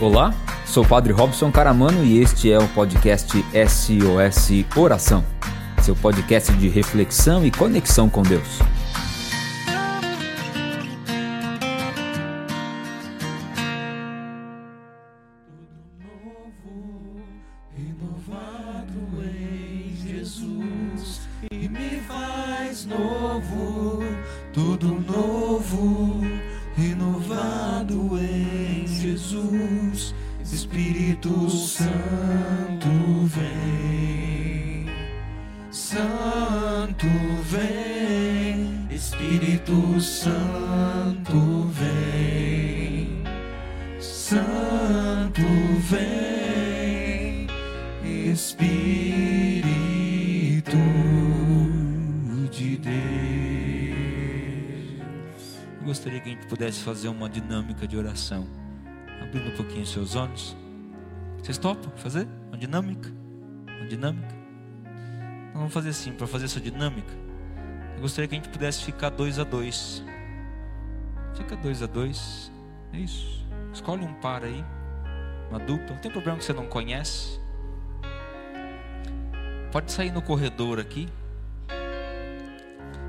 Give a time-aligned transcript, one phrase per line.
[0.00, 0.32] Olá,
[0.64, 5.22] sou o Padre Robson Caramano e este é o podcast SOS Oração,
[5.82, 8.60] seu podcast de reflexão e conexão com Deus.
[56.80, 58.46] Fazer uma dinâmica de oração.
[59.22, 60.56] Abrindo um pouquinho seus olhos.
[61.38, 63.10] Vocês topam fazer uma dinâmica?
[63.78, 64.34] Uma dinâmica?
[65.48, 67.12] Então vamos fazer assim, para fazer essa dinâmica.
[67.94, 70.02] Eu gostaria que a gente pudesse ficar dois a dois.
[71.34, 72.50] Fica dois a dois.
[72.92, 73.46] É isso.
[73.72, 74.64] Escolhe um par aí.
[75.48, 75.94] Uma dupla.
[75.94, 77.40] Não tem problema que você não conhece.
[79.72, 81.08] Pode sair no corredor aqui.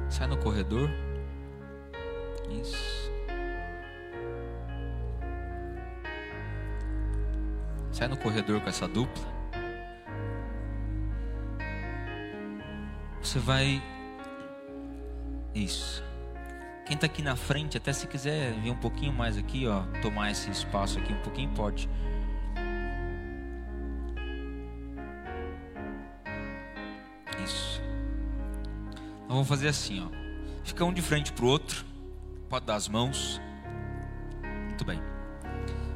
[0.10, 0.90] Sai no corredor.
[2.50, 3.01] Isso.
[8.02, 9.24] Sai no corredor com essa dupla.
[13.22, 13.80] Você vai.
[15.54, 16.04] Isso.
[16.84, 20.32] Quem está aqui na frente, até se quiser vir um pouquinho mais aqui, ó, tomar
[20.32, 21.88] esse espaço aqui um pouquinho, pode.
[27.46, 27.84] Isso.
[29.28, 30.10] Nós vamos fazer assim, ó.
[30.64, 31.86] Fica um de frente pro outro.
[32.50, 33.40] Pode dar as mãos.
[34.42, 35.00] Muito bem.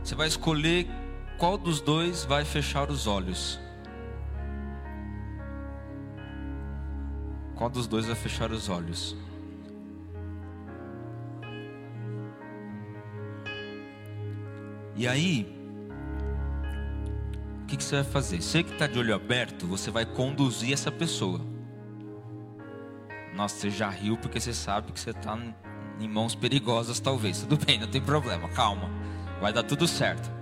[0.04, 0.88] Você vai escolher
[1.38, 3.60] qual dos dois vai fechar os olhos.
[7.56, 9.16] Qual dos dois vai fechar os olhos?
[14.96, 15.54] E aí,
[17.64, 18.42] o que, que você vai fazer?
[18.42, 21.42] Você que está de olho aberto, você vai conduzir essa pessoa.
[23.36, 25.38] Nossa, você já riu porque você sabe que você está
[26.00, 27.42] em mãos perigosas, talvez.
[27.42, 28.90] Tudo bem, não tem problema, calma.
[29.42, 30.35] Vai dar tudo certo.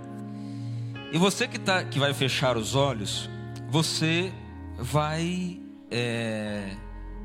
[1.14, 3.30] E você que, tá, que vai fechar os olhos,
[3.68, 4.32] você
[4.76, 6.74] vai é,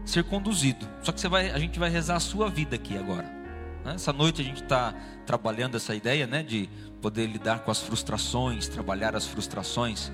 [0.05, 0.87] ser conduzido.
[1.01, 3.23] Só que você vai, a gente vai rezar a sua vida aqui agora.
[3.83, 3.95] né?
[3.95, 4.93] Essa noite a gente está
[5.25, 6.69] trabalhando essa ideia né, de
[7.01, 10.11] poder lidar com as frustrações, trabalhar as frustrações.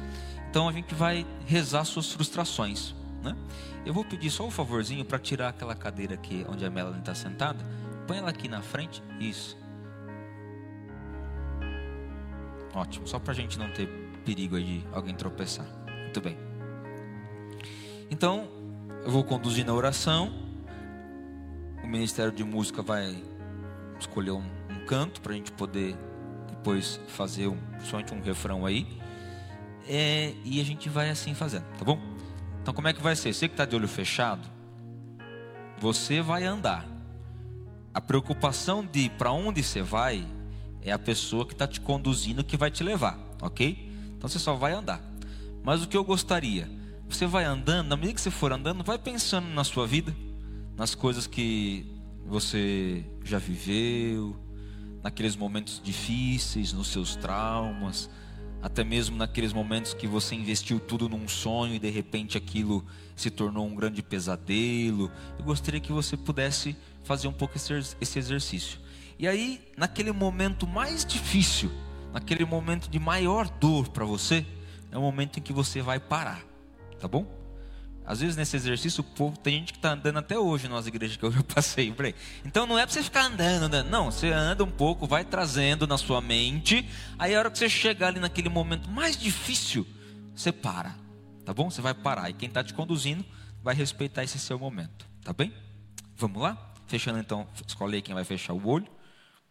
[0.49, 2.95] Então a gente vai rezar suas frustrações.
[3.21, 3.35] Né?
[3.85, 7.13] Eu vou pedir só um favorzinho para tirar aquela cadeira aqui onde a Melanie está
[7.13, 7.59] sentada.
[8.07, 9.03] Põe ela aqui na frente.
[9.19, 9.64] Isso.
[12.75, 13.87] Ótimo, só para a gente não ter
[14.25, 15.65] perigo de alguém tropeçar.
[16.03, 16.37] Muito bem.
[18.11, 18.49] Então,
[19.05, 20.31] eu vou conduzir na oração.
[21.81, 23.23] O Ministério de Música vai
[23.97, 25.95] escolher um, um canto para a gente poder
[26.49, 28.85] depois fazer um, somente um refrão aí.
[29.87, 31.99] É, e a gente vai assim fazendo, tá bom?
[32.61, 33.31] Então, como é que vai ser?
[33.31, 34.49] Você que está de olho fechado,
[35.77, 36.85] você vai andar.
[37.93, 40.25] A preocupação de para onde você vai
[40.85, 43.91] é a pessoa que está te conduzindo que vai te levar, ok?
[44.15, 45.01] Então você só vai andar.
[45.63, 46.69] Mas o que eu gostaria,
[47.09, 50.15] você vai andando, na medida que você for andando, vai pensando na sua vida,
[50.77, 51.85] nas coisas que
[52.27, 54.35] você já viveu,
[55.03, 58.09] naqueles momentos difíceis, nos seus traumas,
[58.61, 62.85] até mesmo naqueles momentos que você investiu tudo num sonho e de repente aquilo
[63.15, 65.11] se tornou um grande pesadelo.
[65.37, 68.84] Eu gostaria que você pudesse fazer um pouco esse exercício.
[69.17, 71.71] E aí, naquele momento mais difícil,
[72.13, 74.45] naquele momento de maior dor para você,
[74.91, 76.43] é o momento em que você vai parar,
[76.99, 77.25] tá bom?
[78.05, 81.17] Às vezes nesse exercício, o povo, tem gente que está andando até hoje nas igrejas
[81.17, 81.93] que eu já passei.
[82.45, 84.11] Então não é para você ficar andando, andando, não.
[84.11, 86.87] Você anda um pouco, vai trazendo na sua mente.
[87.17, 89.87] Aí a hora que você chegar ali naquele momento mais difícil,
[90.35, 90.95] você para,
[91.43, 91.69] tá bom?
[91.69, 92.29] Você vai parar.
[92.29, 93.25] E quem está te conduzindo
[93.63, 95.51] vai respeitar esse seu momento, tá bem?
[96.15, 96.73] Vamos lá?
[96.85, 98.87] Fechando então, escolhe quem vai fechar o olho.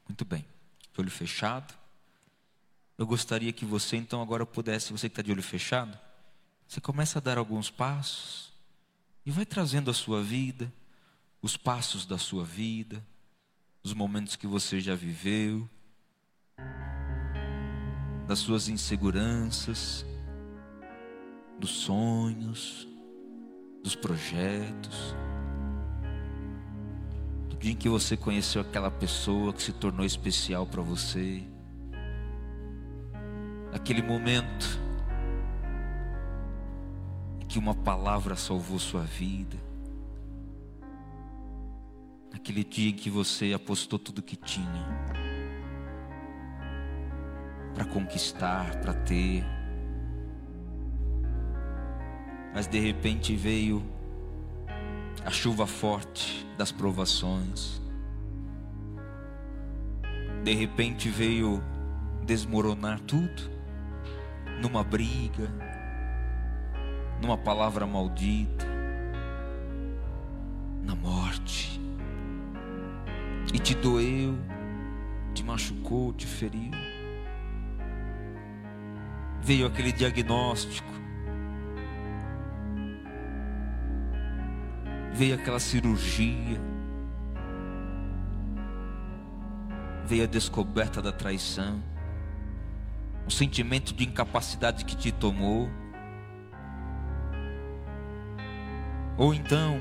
[0.08, 0.44] Muito bem.
[0.92, 1.74] De olho fechado.
[2.96, 5.98] Eu gostaria que você então agora pudesse, você que está de olho fechado,
[6.68, 8.52] você começa a dar alguns passos
[9.26, 10.72] e vai trazendo a sua vida,
[11.42, 13.04] os passos da sua vida,
[13.82, 15.68] os momentos que você já viveu,
[18.28, 20.06] das suas inseguranças,
[21.58, 22.88] dos sonhos,
[23.82, 25.14] dos projetos
[27.64, 31.42] dia em que você conheceu aquela pessoa que se tornou especial para você.
[33.72, 34.78] aquele momento
[37.40, 39.56] em que uma palavra salvou sua vida,
[42.34, 44.86] aquele dia em que você apostou tudo que tinha
[47.74, 49.42] para conquistar, para ter,
[52.54, 53.93] mas de repente veio
[55.24, 57.82] a chuva forte das provações.
[60.42, 61.62] De repente veio
[62.24, 63.50] desmoronar tudo
[64.60, 65.50] numa briga,
[67.20, 68.66] numa palavra maldita,
[70.82, 71.80] na morte.
[73.52, 74.38] E te doeu,
[75.32, 76.70] te machucou, te feriu.
[79.42, 81.03] Veio aquele diagnóstico
[85.14, 86.60] veio aquela cirurgia,
[90.04, 91.80] veio a descoberta da traição,
[93.24, 95.70] o sentimento de incapacidade que te tomou,
[99.16, 99.80] ou então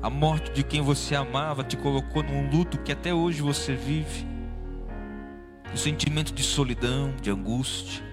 [0.00, 4.24] a morte de quem você amava te colocou num luto que até hoje você vive,
[5.74, 8.04] o sentimento de solidão, de angústia,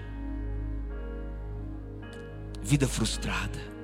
[2.60, 3.75] vida frustrada.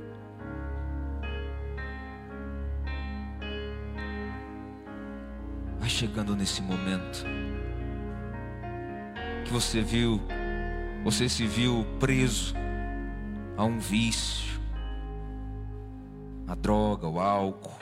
[5.82, 7.26] Vai chegando nesse momento
[9.44, 10.22] que você viu,
[11.02, 12.54] você se viu preso
[13.56, 14.60] a um vício,
[16.46, 17.76] a droga, o álcool,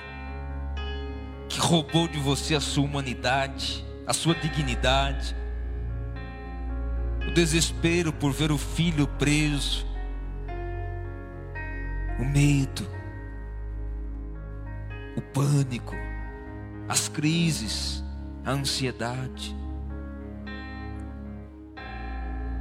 [1.47, 5.37] que roubou de você a sua humanidade, a sua dignidade,
[7.29, 9.87] o desespero por ver o filho preso,
[12.19, 12.89] o medo,
[15.19, 16.10] o pânico
[16.91, 18.03] as crises,
[18.45, 19.55] a ansiedade.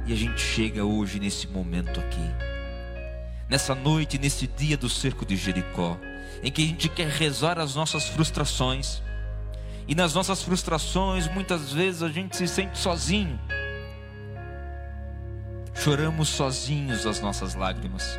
[0.06, 2.30] E a gente chega hoje nesse momento aqui,
[3.48, 5.98] nessa noite, nesse dia do cerco de Jericó,
[6.44, 9.02] em que a gente quer rezar as nossas frustrações.
[9.88, 13.36] E nas nossas frustrações, muitas vezes a gente se sente sozinho.
[15.74, 18.16] Choramos sozinhos as nossas lágrimas.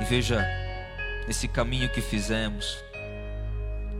[0.00, 0.59] E veja,
[1.30, 2.82] esse caminho que fizemos,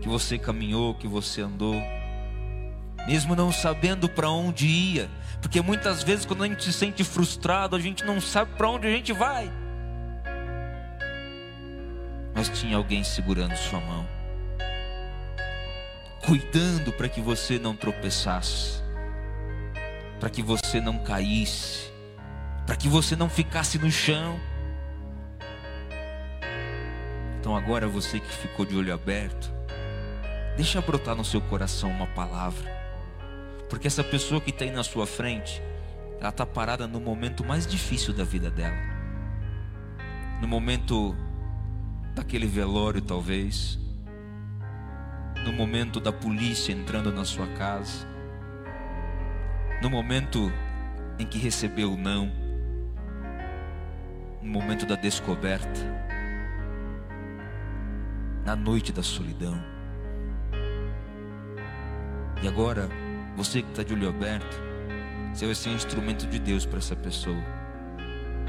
[0.03, 1.81] que você caminhou, que você andou,
[3.06, 5.09] mesmo não sabendo para onde ia,
[5.41, 8.88] porque muitas vezes quando a gente se sente frustrado, a gente não sabe para onde
[8.88, 9.49] a gente vai.
[12.35, 14.05] Mas tinha alguém segurando sua mão,
[16.27, 18.82] cuidando para que você não tropeçasse,
[20.19, 21.93] para que você não caísse,
[22.67, 24.50] para que você não ficasse no chão.
[27.40, 29.50] Então agora você que ficou de olho aberto,
[30.56, 32.70] deixa brotar no seu coração uma palavra.
[33.70, 35.62] Porque essa pessoa que está aí na sua frente,
[36.20, 38.76] ela está parada no momento mais difícil da vida dela.
[40.42, 41.16] No momento
[42.14, 43.78] daquele velório, talvez.
[45.43, 48.06] No momento da polícia entrando na sua casa.
[49.81, 50.52] No momento
[51.19, 52.31] em que recebeu o não.
[54.43, 56.09] No momento da descoberta
[58.44, 59.60] na noite da solidão.
[62.42, 62.88] E agora,
[63.36, 64.60] você que está de olho aberto,
[65.32, 67.43] você vai ser um instrumento de Deus para essa pessoa,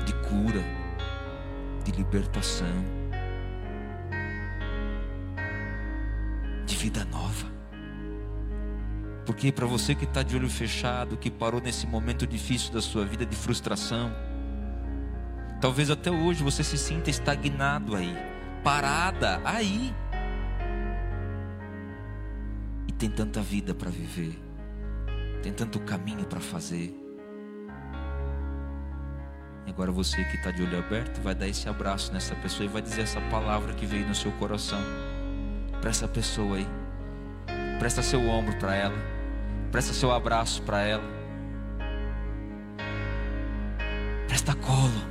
[0.05, 0.63] de cura,
[1.83, 2.85] de libertação,
[6.65, 7.51] de vida nova.
[9.25, 13.05] Porque para você que está de olho fechado, que parou nesse momento difícil da sua
[13.05, 14.11] vida de frustração,
[15.59, 18.30] talvez até hoje você se sinta estagnado aí
[18.63, 19.93] parada aí.
[22.87, 24.37] E tem tanta vida para viver,
[25.41, 26.97] tem tanto caminho para fazer.
[29.65, 32.69] E agora você que está de olho aberto vai dar esse abraço nessa pessoa e
[32.69, 34.81] vai dizer essa palavra que veio no seu coração
[35.79, 36.67] para essa pessoa aí.
[37.79, 38.97] Presta seu ombro para ela,
[39.71, 41.03] presta seu abraço para ela,
[44.27, 45.10] presta colo.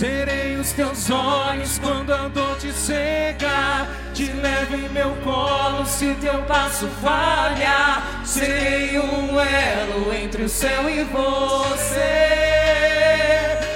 [0.00, 3.86] Serei os teus olhos quando a dor te cega.
[4.14, 8.02] Te levo em meu colo se teu passo falha.
[8.24, 11.98] Serei um elo entre o céu e você.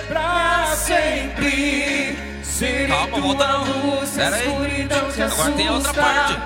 [0.08, 2.16] Pra sempre.
[2.42, 3.64] Serei Calma, volta não.
[3.64, 4.88] luz, Pera aí.
[5.30, 6.40] Agora tem outra parte.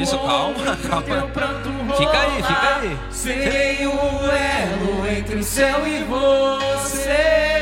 [0.00, 1.96] Isso, calma, calma.
[1.96, 2.98] Fica aí, fica aí.
[3.10, 7.53] Serei um elo entre o céu e você.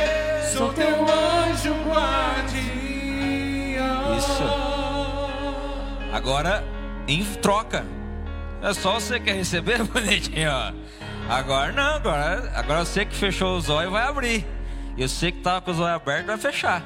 [0.52, 2.62] Sou teu anjo guardião.
[6.12, 6.62] Agora,
[7.09, 7.87] em troca.
[8.61, 10.50] É só você que quer receber, bonitinho.
[11.28, 14.47] Agora não, agora, agora você que fechou os olhos vai abrir.
[14.97, 16.85] E você que estava com os olhos abertos vai fechar.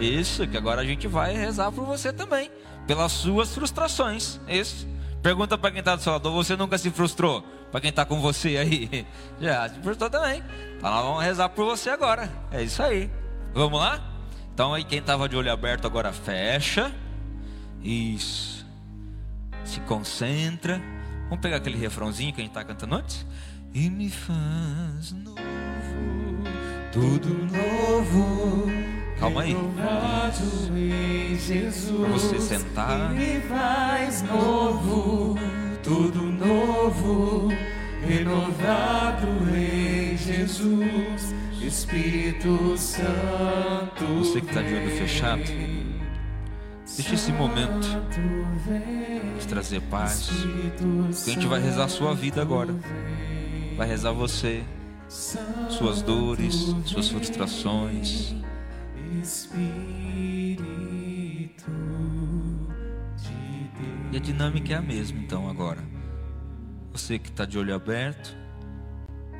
[0.00, 2.50] Isso, que agora a gente vai rezar por você também.
[2.86, 4.40] Pelas suas frustrações.
[4.48, 4.88] Isso.
[5.22, 7.44] Pergunta para quem está do seu lado, você nunca se frustrou?
[7.72, 9.06] Para quem está com você aí,
[9.40, 10.42] já se frustrou também.
[10.76, 12.30] Então nós vamos rezar por você agora.
[12.50, 13.10] É isso aí.
[13.54, 13.98] Vamos lá?
[14.52, 16.94] Então aí quem estava de olho aberto agora fecha.
[17.82, 18.66] Isso.
[19.64, 20.80] Se concentra.
[21.24, 23.26] Vamos pegar aquele refrãozinho que a gente está cantando antes?
[23.72, 25.38] E me faz novo,
[26.92, 28.70] tudo novo.
[29.18, 29.56] Calma aí.
[29.76, 30.30] Pra
[32.08, 33.12] você sentar.
[33.12, 35.38] E me faz novo,
[35.82, 37.48] tudo novo.
[38.06, 44.04] Renovado em Jesus, Espírito Santo.
[44.18, 45.42] Você que está de olho fechado.
[46.96, 47.86] Deixa esse momento
[49.38, 50.30] te trazer paz.
[50.30, 52.74] Porque a gente vai rezar a sua vida agora.
[53.76, 54.62] Vai rezar você,
[55.08, 58.34] suas dores, suas frustrações.
[59.22, 60.41] Espírito
[64.12, 65.82] E a dinâmica é a mesma, então, agora.
[66.92, 68.36] Você que está de olho aberto,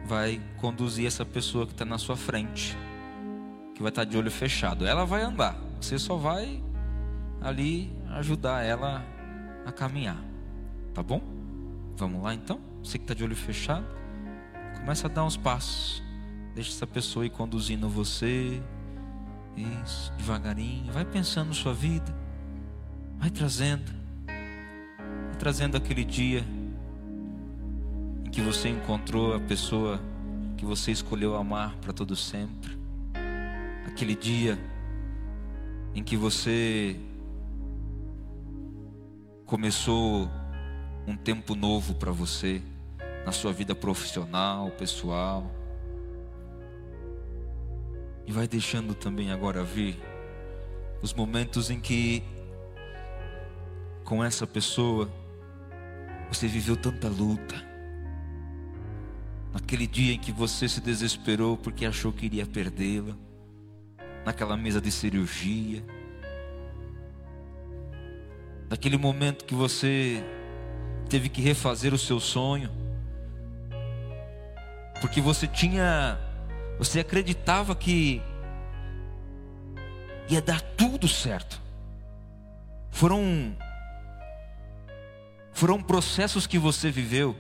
[0.07, 2.75] vai conduzir essa pessoa que está na sua frente,
[3.75, 4.87] que vai estar de olho fechado.
[4.87, 6.65] Ela vai andar, você só vai
[7.43, 9.05] ali ajudar ela
[9.67, 10.25] a caminhar,
[10.95, 11.21] tá bom?
[11.97, 12.59] Vamos lá então?
[12.83, 13.85] Você que está de olho fechado,
[14.81, 16.03] começa a dar uns passos.
[16.55, 18.63] Deixa essa pessoa ir conduzindo você.
[19.85, 20.91] Isso, devagarinho.
[20.93, 22.15] Vai pensando sua vida.
[23.19, 24.02] Vai trazendo.
[25.43, 26.45] Trazendo aquele dia
[28.25, 30.01] em que você encontrou a pessoa
[30.57, 32.79] que você escolheu amar para todo sempre.
[33.85, 34.57] Aquele dia
[35.97, 36.97] em que você
[39.45, 40.31] começou
[41.09, 42.63] um tempo novo para você
[43.27, 45.51] na sua vida profissional, pessoal.
[48.25, 49.99] E vai deixando também agora vir
[51.03, 52.23] os momentos em que
[54.05, 55.11] com essa pessoa
[56.33, 57.55] você viveu tanta luta.
[59.53, 63.15] Naquele dia em que você se desesperou porque achou que iria perdê-la.
[64.25, 65.85] Naquela mesa de cirurgia.
[68.71, 70.25] Naquele momento que você
[71.09, 72.71] teve que refazer o seu sonho.
[75.01, 76.19] Porque você tinha
[76.79, 78.23] você acreditava que
[80.31, 81.61] ia dar tudo certo.
[82.91, 83.55] Foram
[85.53, 87.37] foram processos que você viveu.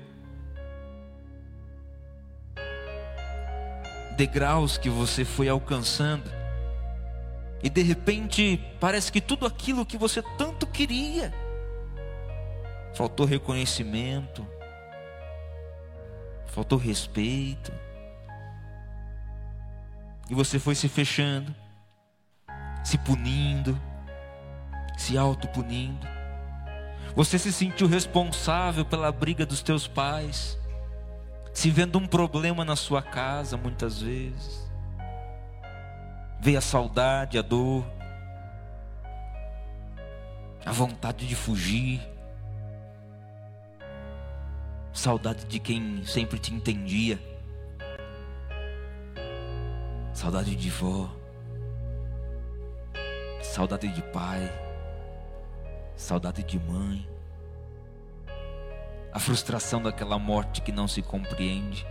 [4.16, 6.30] Degraus que você foi alcançando.
[7.62, 11.32] E de repente, parece que tudo aquilo que você tanto queria
[12.94, 14.46] faltou reconhecimento,
[16.46, 17.72] faltou respeito.
[20.28, 21.54] E você foi se fechando,
[22.84, 23.80] se punindo,
[24.96, 26.11] se autopunindo.
[27.14, 30.58] Você se sentiu responsável pela briga dos teus pais,
[31.52, 34.70] se vendo um problema na sua casa muitas vezes.
[36.40, 37.84] Veio a saudade, a dor,
[40.64, 42.00] a vontade de fugir,
[44.92, 47.18] saudade de quem sempre te entendia.
[50.14, 51.10] Saudade de vó.
[53.42, 54.71] Saudade de pai.
[55.96, 57.08] Saudade de mãe.
[59.12, 61.86] A frustração daquela morte que não se compreende.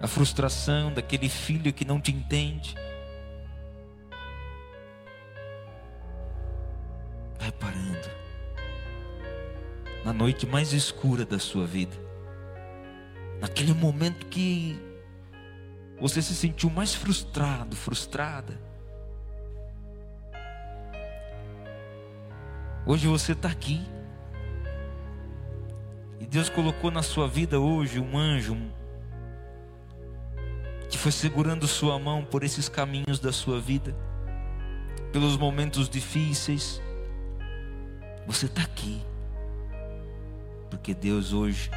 [0.00, 2.74] A frustração daquele filho que não te entende.
[7.38, 8.08] Vai parando.
[10.04, 11.96] Na noite mais escura da sua vida.
[13.40, 14.80] Naquele momento que
[16.00, 18.67] você se sentiu mais frustrado, frustrada.
[22.90, 23.86] Hoje você está aqui.
[26.18, 28.56] E Deus colocou na sua vida hoje um anjo
[30.88, 33.94] que foi segurando sua mão por esses caminhos da sua vida,
[35.12, 36.80] pelos momentos difíceis.
[38.26, 39.02] Você está aqui,
[40.70, 41.70] porque Deus hoje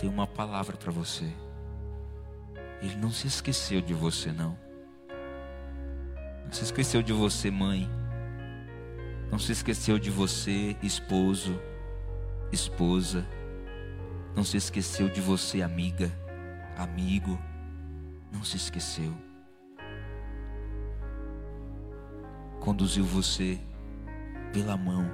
[0.00, 1.32] tem uma palavra para você.
[2.82, 4.58] Ele não se esqueceu de você, não.
[6.44, 7.88] Não se esqueceu de você, mãe.
[9.34, 11.60] Não se esqueceu de você, esposo,
[12.52, 13.26] esposa.
[14.32, 16.16] Não se esqueceu de você, amiga,
[16.78, 17.36] amigo.
[18.32, 19.12] Não se esqueceu.
[22.60, 23.58] Conduziu você
[24.52, 25.04] pela mão,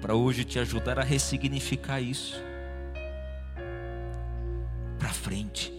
[0.00, 2.42] para hoje te ajudar a ressignificar isso
[4.98, 5.72] para frente.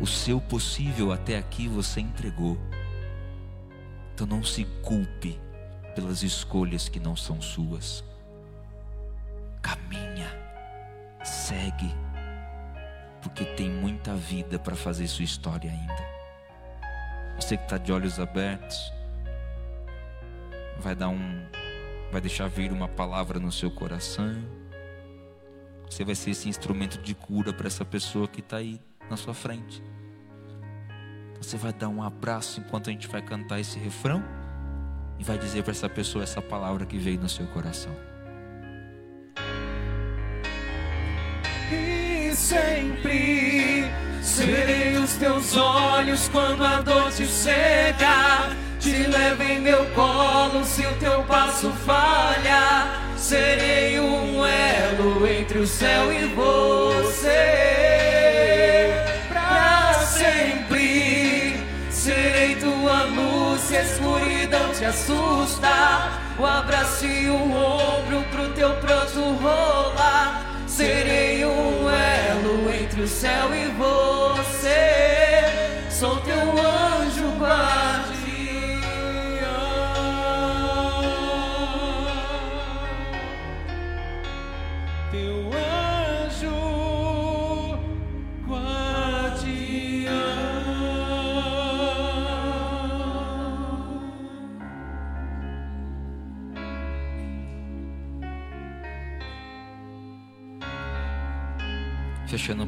[0.00, 2.58] O seu possível até aqui você entregou.
[4.22, 5.36] Então não se culpe
[5.96, 8.04] pelas escolhas que não são suas.
[9.60, 10.30] Caminha,
[11.24, 11.92] segue,
[13.20, 16.06] porque tem muita vida para fazer sua história ainda.
[17.34, 18.92] Você que está de olhos abertos,
[20.78, 21.44] vai dar um,
[22.12, 24.36] vai deixar vir uma palavra no seu coração.
[25.90, 29.34] Você vai ser esse instrumento de cura para essa pessoa que está aí na sua
[29.34, 29.82] frente.
[31.42, 34.22] Você vai dar um abraço enquanto a gente vai cantar esse refrão
[35.18, 37.92] e vai dizer para essa pessoa essa palavra que veio no seu coração.
[41.72, 43.90] E sempre
[44.22, 48.56] serei os teus olhos quando a dor te cega.
[48.78, 53.00] Te levo em meu colo se o teu passo falha.
[53.16, 56.81] Serei um elo entre o céu e você.
[64.82, 66.10] Te assusta.
[66.36, 70.44] O abraço e o ombro pro teu pranto rolar.
[70.66, 74.61] Serei um elo entre o céu e você.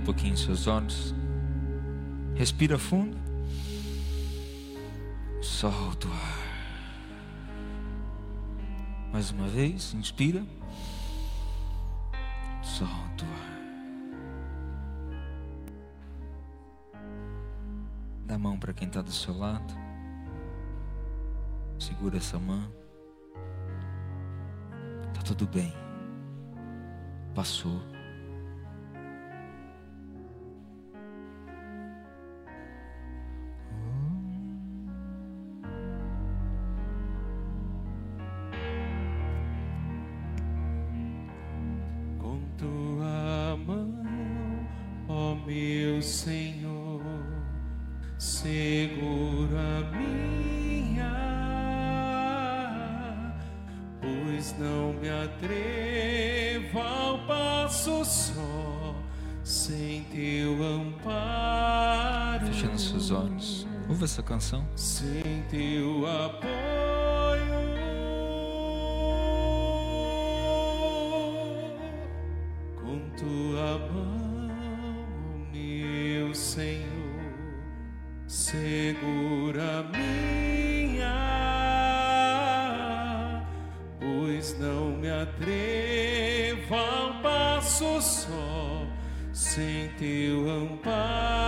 [0.04, 1.14] Pouquinho seus olhos.
[2.34, 3.16] Respira fundo.
[5.40, 6.44] Solta o ar.
[9.12, 10.44] Mais uma vez, inspira.
[12.62, 13.54] Solta o ar.
[18.26, 19.74] Dá a mão para quem está do seu lado.
[21.78, 22.70] Segura essa mão.
[25.14, 25.72] Tá tudo bem.
[27.34, 27.80] Passou.
[76.54, 76.86] Senhor,
[78.28, 81.10] segura minha,
[83.98, 88.86] pois não me atrevo a um passo só,
[89.32, 91.43] sem teu amparo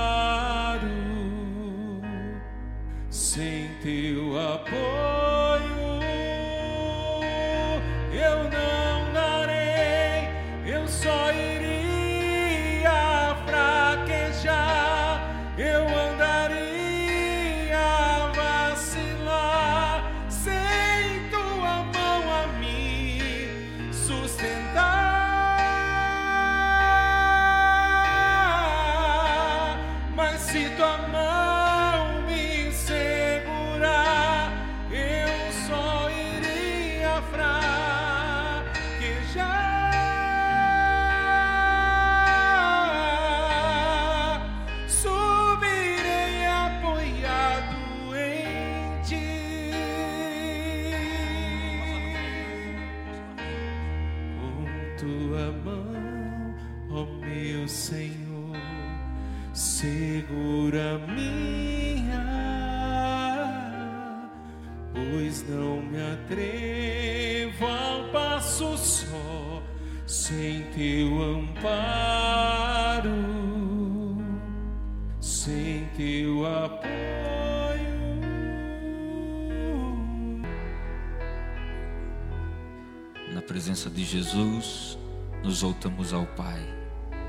[83.90, 84.98] De Jesus,
[85.42, 86.60] nos voltamos ao Pai,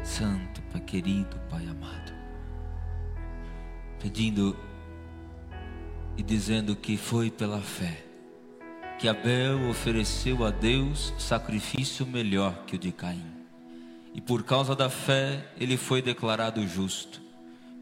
[0.03, 2.13] Santo, Pai querido, Pai amado,
[3.99, 4.57] pedindo
[6.17, 8.07] e dizendo que foi pela fé
[8.97, 13.23] que Abel ofereceu a Deus sacrifício melhor que o de Caim.
[14.13, 17.21] E por causa da fé, ele foi declarado justo.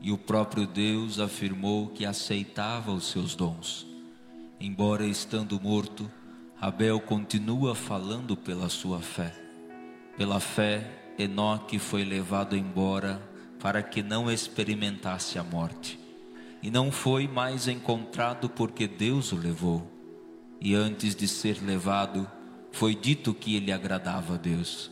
[0.02, 3.88] E o próprio Deus afirmou que aceitava os seus dons.
[4.60, 6.12] Embora estando morto,
[6.66, 9.32] Abel continua falando pela sua fé.
[10.18, 13.22] Pela fé, Enoque foi levado embora
[13.60, 16.00] para que não experimentasse a morte.
[16.64, 19.88] E não foi mais encontrado porque Deus o levou.
[20.60, 22.28] E antes de ser levado,
[22.72, 24.90] foi dito que ele agradava a Deus.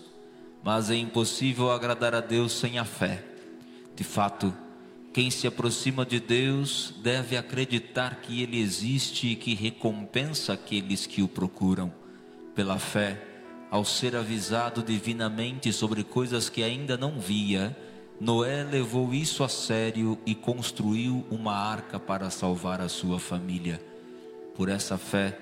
[0.64, 3.26] Mas é impossível agradar a Deus sem a fé.
[3.96, 4.54] De fato,
[5.14, 11.22] quem se aproxima de Deus deve acreditar que Ele existe e que recompensa aqueles que
[11.22, 11.94] o procuram.
[12.56, 13.22] Pela fé,
[13.70, 17.78] ao ser avisado divinamente sobre coisas que ainda não via,
[18.20, 23.80] Noé levou isso a sério e construiu uma arca para salvar a sua família.
[24.56, 25.38] Por essa fé,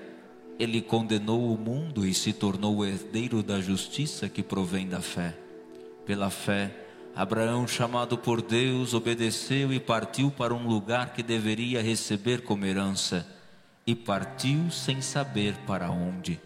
[0.60, 5.38] ele condenou o mundo e se tornou o herdeiro da justiça que provém da fé.
[6.06, 6.81] Pela fé,
[7.16, 13.28] Abraão, chamado por Deus, obedeceu e partiu para um lugar que deveria receber como herança,
[13.86, 16.40] e partiu sem saber para onde.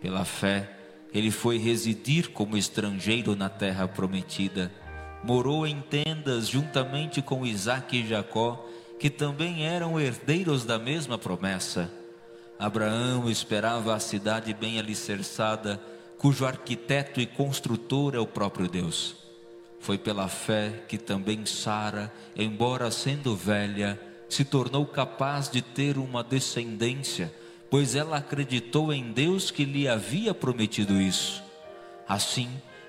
[0.00, 0.70] Pela fé,
[1.12, 4.72] ele foi residir como estrangeiro na terra prometida.
[5.22, 8.66] Morou em tendas juntamente com Isaac e Jacó,
[8.98, 11.92] que também eram herdeiros da mesma promessa.
[12.58, 15.80] Abraão esperava a cidade bem alicerçada,
[16.16, 19.19] cujo arquiteto e construtor é o próprio Deus.
[19.80, 26.22] Foi pela fé que também Sara, embora sendo velha, se tornou capaz de ter uma
[26.22, 27.34] descendência,
[27.70, 31.42] pois ela acreditou em Deus que lhe havia prometido isso.
[32.06, 32.48] Assim,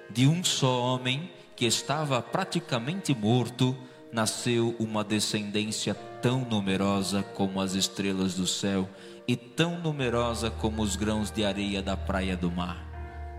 [0.10, 3.76] de um só homem que estava praticamente morto,
[4.12, 8.90] nasceu uma descendência tão numerosa como as estrelas do céu
[9.28, 12.86] e tão numerosa como os grãos de areia da praia do mar.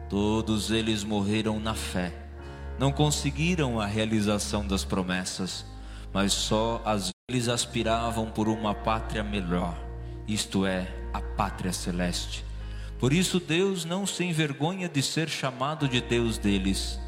[0.09, 2.22] Todos eles morreram na fé.
[2.79, 5.65] Não conseguiram a realização das promessas,
[6.13, 9.75] mas só as eles aspiravam por uma pátria melhor,
[10.29, 12.45] isto é, a pátria celeste.
[12.99, 17.01] Por isso Deus não se envergonha de ser chamado de Deus deles.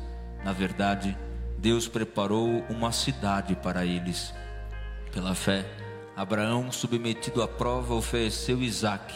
[0.43, 1.17] Na verdade,
[1.59, 4.33] Deus preparou uma cidade para eles.
[5.13, 5.67] Pela fé,
[6.17, 9.15] Abraão, submetido à prova, ofereceu Isaque.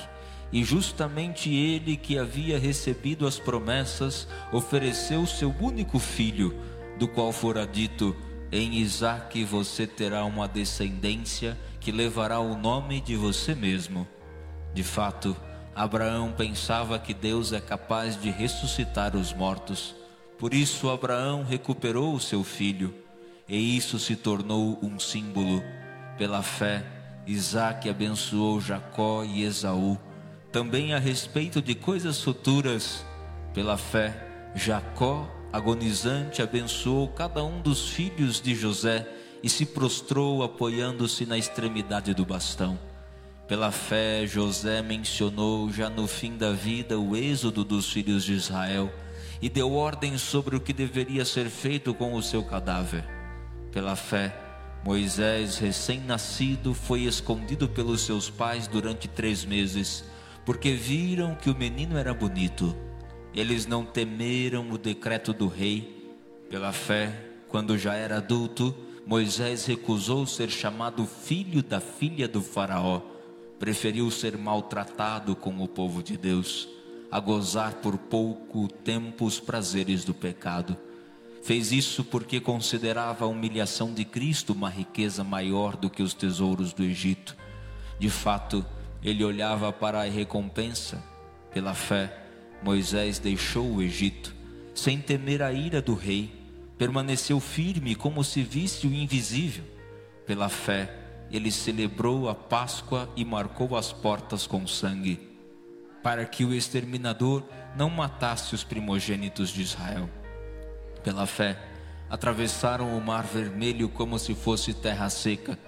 [0.52, 6.54] E justamente ele que havia recebido as promessas, ofereceu seu único filho,
[6.98, 8.16] do qual fora dito:
[8.50, 14.06] Em Isaque você terá uma descendência que levará o nome de você mesmo.
[14.72, 15.36] De fato,
[15.74, 19.94] Abraão pensava que Deus é capaz de ressuscitar os mortos.
[20.38, 22.94] Por isso, Abraão recuperou o seu filho,
[23.48, 25.62] e isso se tornou um símbolo
[26.16, 26.84] pela fé,
[27.26, 29.98] Isaac abençoou Jacó e Esaú.
[30.58, 33.06] Também a respeito de coisas futuras,
[33.54, 39.08] pela fé, Jacó, agonizante, abençoou cada um dos filhos de José
[39.40, 42.76] e se prostrou apoiando-se na extremidade do bastão.
[43.46, 48.92] Pela fé, José mencionou já no fim da vida o êxodo dos filhos de Israel
[49.40, 53.04] e deu ordem sobre o que deveria ser feito com o seu cadáver.
[53.70, 54.36] Pela fé,
[54.84, 60.02] Moisés, recém-nascido, foi escondido pelos seus pais durante três meses,
[60.48, 62.74] porque viram que o menino era bonito.
[63.34, 66.10] Eles não temeram o decreto do rei.
[66.48, 67.12] Pela fé,
[67.48, 73.02] quando já era adulto, Moisés recusou ser chamado filho da filha do Faraó.
[73.58, 76.66] Preferiu ser maltratado com o povo de Deus,
[77.10, 80.78] a gozar por pouco tempo os prazeres do pecado.
[81.42, 86.72] Fez isso porque considerava a humilhação de Cristo uma riqueza maior do que os tesouros
[86.72, 87.36] do Egito.
[87.98, 88.64] De fato,
[89.02, 91.02] ele olhava para a recompensa.
[91.52, 92.12] Pela fé,
[92.62, 94.34] Moisés deixou o Egito,
[94.74, 96.32] sem temer a ira do rei,
[96.76, 99.64] permaneceu firme como se visse o invisível.
[100.26, 100.94] Pela fé,
[101.30, 105.20] ele celebrou a Páscoa e marcou as portas com sangue,
[106.02, 107.42] para que o exterminador
[107.76, 110.08] não matasse os primogênitos de Israel
[111.08, 111.56] pela fé,
[112.10, 115.58] atravessaram o mar vermelho como se fosse terra seca,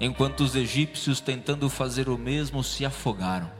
[0.00, 3.50] enquanto os egípcios, tentando fazer o mesmo, se afogaram.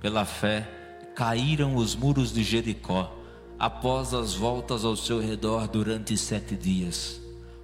[0.00, 0.68] Pela fé,
[1.14, 3.16] caíram os muros de Jericó,
[3.58, 7.20] após as voltas ao seu redor durante sete dias.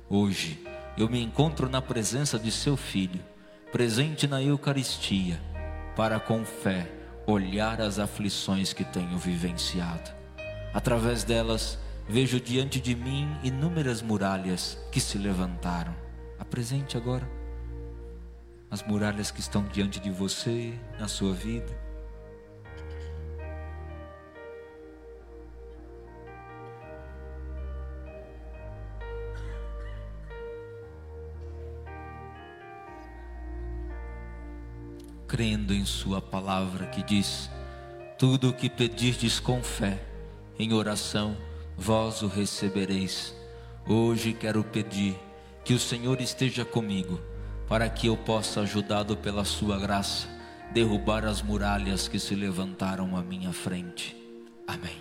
[0.08, 0.64] Hoje,
[0.96, 3.20] eu me encontro na presença de seu filho,
[3.72, 5.40] presente na Eucaristia,
[5.96, 6.90] para com fé
[7.26, 10.10] olhar as aflições que tenho vivenciado.
[10.72, 11.78] Através delas,
[12.12, 15.94] Vejo diante de mim inúmeras muralhas que se levantaram.
[16.40, 17.39] Apresente agora
[18.70, 21.90] as muralhas que estão diante de você, na sua vida.
[35.26, 37.50] Crendo em Sua palavra que diz:
[38.18, 40.00] Tudo o que pedirdes com fé,
[40.58, 41.36] em oração,
[41.76, 43.34] vós o recebereis.
[43.88, 45.16] Hoje quero pedir
[45.64, 47.20] que o Senhor esteja comigo
[47.70, 50.26] para que eu possa, ajudado pela Sua graça,
[50.72, 54.16] derrubar as muralhas que se levantaram à minha frente.
[54.66, 54.98] Amém.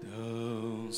[0.00, 0.92] Tão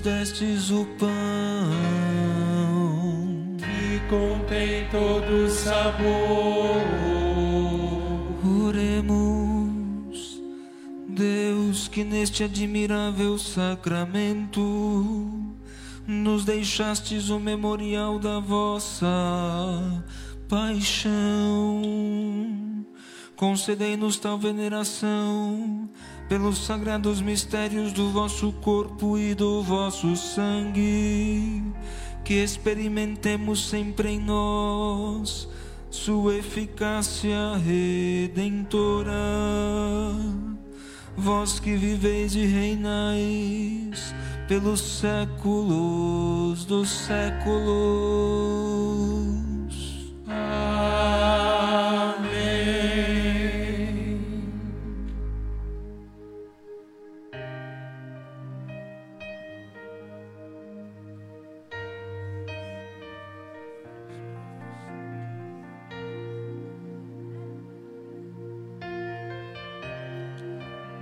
[0.00, 1.08] destes o pão,
[3.58, 6.82] que contém todo sabor.
[8.66, 10.40] oremos.
[11.08, 14.60] Deus, que neste admirável sacramento
[16.06, 19.06] nos deixastes o memorial da vossa
[20.48, 21.82] paixão.
[23.36, 25.88] Concedei-nos tal veneração
[26.28, 31.62] pelos sagrados mistérios do vosso corpo e do vosso sangue,
[32.24, 35.48] que experimentemos sempre em nós
[35.92, 39.12] sua eficácia redentora.
[41.16, 44.14] Vós que viveis e reinais
[44.48, 47.52] pelos séculos dos séculos.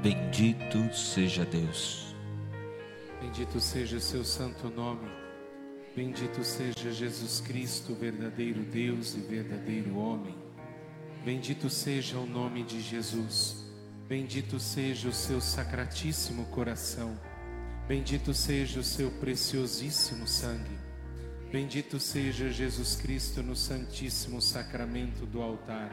[0.03, 2.15] Bendito seja Deus.
[3.21, 5.07] Bendito seja o seu santo nome.
[5.95, 10.35] Bendito seja Jesus Cristo, verdadeiro Deus e verdadeiro homem.
[11.23, 13.63] Bendito seja o nome de Jesus.
[14.09, 17.21] Bendito seja o seu sacratíssimo coração.
[17.87, 20.79] Bendito seja o seu preciosíssimo sangue.
[21.53, 25.93] Bendito seja Jesus Cristo no Santíssimo Sacramento do altar.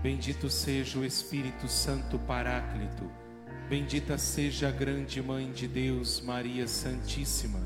[0.00, 3.10] Bendito seja o Espírito Santo Paráclito.
[3.72, 7.58] Bendita seja a grande Mãe de Deus, Maria Santíssima.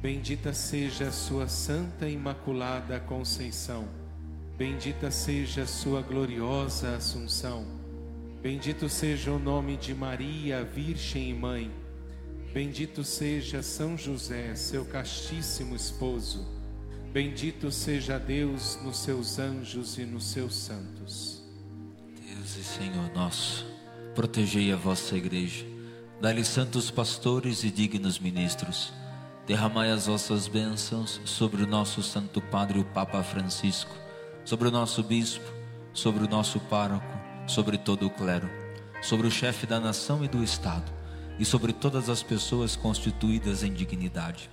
[0.00, 3.86] Bendita seja a sua Santa Imaculada Conceição.
[4.56, 7.66] Bendita seja a sua gloriosa Assunção.
[8.40, 11.70] Bendito seja o nome de Maria, Virgem e Mãe.
[12.54, 16.42] Bendito seja São José, seu castíssimo esposo.
[17.12, 21.44] Bendito seja Deus nos seus anjos e nos seus santos.
[22.26, 23.73] Deus e Senhor nosso,
[24.14, 25.66] protegei a vossa igreja,
[26.20, 28.92] dai-lhe santos pastores e dignos ministros.
[29.46, 33.94] Derramai as vossas bênçãos sobre o nosso Santo Padre, o Papa Francisco,
[34.44, 35.44] sobre o nosso bispo,
[35.92, 37.04] sobre o nosso pároco,
[37.46, 38.48] sobre todo o clero,
[39.02, 40.90] sobre o chefe da nação e do Estado,
[41.38, 44.48] e sobre todas as pessoas constituídas em dignidade.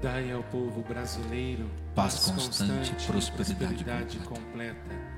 [0.00, 4.74] Dai ao povo brasileiro Paz constante, e prosperidade prosperidade completa.
[4.80, 5.15] completa.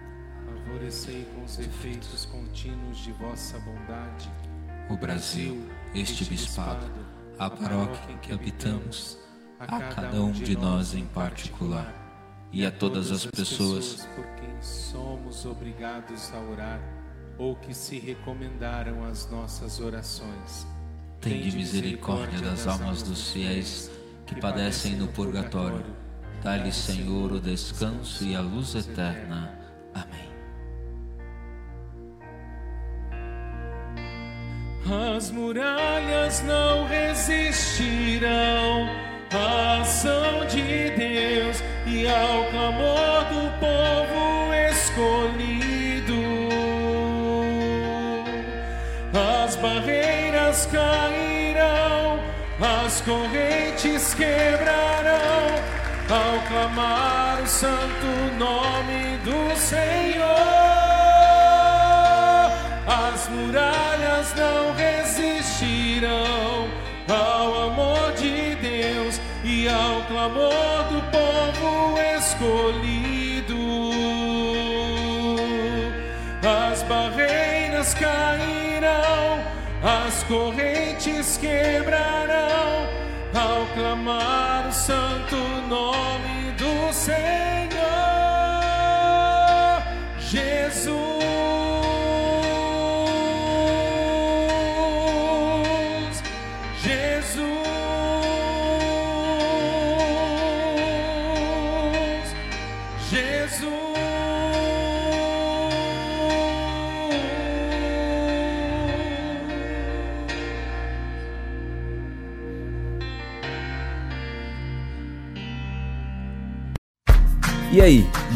[0.69, 4.31] Favorecei com os efeitos contínuos de vossa bondade
[4.91, 6.87] O Brasil, este bispado,
[7.39, 9.19] a paróquia em que habitamos,
[9.59, 11.95] a cada um de nós em particular,
[12.53, 16.81] e a todas as pessoas por quem somos obrigados a orar
[17.39, 20.67] ou que se recomendaram às nossas orações.
[21.19, 23.91] Tende misericórdia das almas dos fiéis
[24.27, 25.97] que padecem no purgatório.
[26.43, 29.59] Dá-lhes, Senhor, o descanso e a luz eterna.
[29.95, 30.28] Amém.
[34.91, 38.89] As muralhas não resistirão
[39.31, 46.15] à ação de Deus e ao clamor do povo escolhido.
[49.13, 52.21] As barreiras cairão,
[52.59, 55.53] as correntes quebrarão
[56.09, 58.07] ao clamar o santo
[58.39, 60.08] nome do Senhor.
[70.29, 73.57] Ao clamor do povo escolhido.
[76.71, 79.43] As barreiras cairão,
[79.83, 82.89] as correntes quebrarão
[83.35, 85.37] ao clamar o santo
[85.69, 87.58] nome do Senhor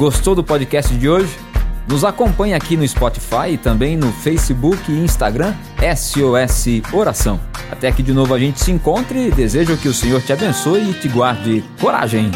[0.02, 1.32] gostou do podcast de hoje?
[1.88, 5.54] Nos acompanhe aqui no Spotify e também no Facebook e Instagram
[5.96, 7.38] SOS Oração.
[7.70, 10.94] Até que de novo a gente se encontre desejo que o Senhor te abençoe e
[10.94, 12.32] te guarde coragem.